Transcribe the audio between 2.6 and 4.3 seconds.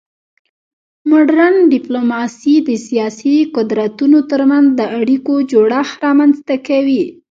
د سیاسي قدرتونو